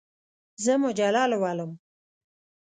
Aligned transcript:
زه 0.63 0.73
مجله 0.83 1.23
لولم. 1.31 1.71